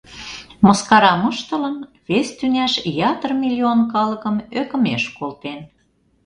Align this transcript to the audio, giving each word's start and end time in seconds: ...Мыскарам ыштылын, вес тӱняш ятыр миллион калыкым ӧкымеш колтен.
...Мыскарам 0.65 1.21
ыштылын, 1.31 1.77
вес 2.07 2.27
тӱняш 2.37 2.73
ятыр 3.11 3.31
миллион 3.41 3.79
калыкым 3.93 4.35
ӧкымеш 4.59 5.03
колтен. 5.17 5.59